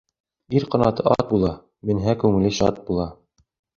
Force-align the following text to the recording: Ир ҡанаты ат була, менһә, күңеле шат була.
Ир 0.59 0.63
ҡанаты 0.75 1.03
ат 1.15 1.21
була, 1.33 1.51
менһә, 1.91 2.17
күңеле 2.25 2.53
шат 2.61 2.81
була. 2.89 3.07